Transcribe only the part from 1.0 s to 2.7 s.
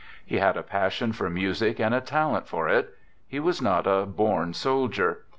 for music and a talent for